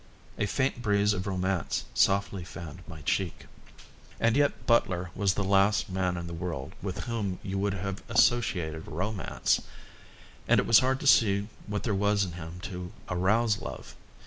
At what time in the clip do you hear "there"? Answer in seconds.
11.83-11.93